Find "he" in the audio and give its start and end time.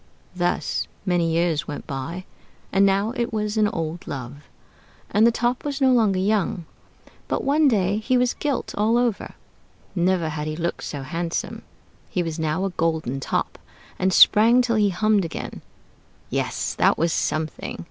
7.97-8.17, 10.47-10.55, 12.09-12.23, 14.77-14.89